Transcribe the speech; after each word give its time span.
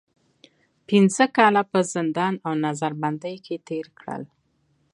پنځه 0.87 1.25
کاله 1.37 1.63
په 1.71 1.79
زندان 1.93 2.33
او 2.45 2.53
نظر 2.65 2.91
بندۍ 3.01 3.35
کې 3.45 3.55
تېر 3.67 3.85
کړل. 3.99 4.23